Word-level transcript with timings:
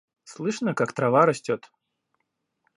Слышно 0.23 0.73
как 0.73 0.93
трава 0.93 1.27
растет. 1.27 1.69